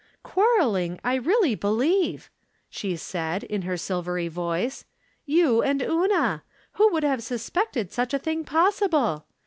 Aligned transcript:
"Quarreling, 0.23 0.99
I 1.03 1.13
really 1.13 1.53
believe!" 1.53 2.31
she 2.71 2.95
said, 2.95 3.43
in 3.43 3.61
her 3.61 3.77
silvery 3.77 4.29
voice." 4.29 4.83
You 5.27 5.61
and 5.61 5.79
Una! 5.79 6.41
Who 6.71 6.91
would 6.91 7.03
have 7.03 7.21
suspected 7.21 7.91
such 7.91 8.11
a 8.11 8.17
thing 8.17 8.43
possible 8.43 9.27